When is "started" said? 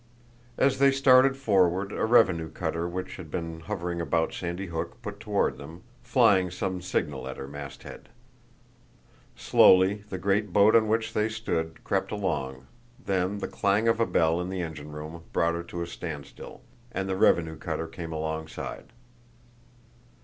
0.91-1.37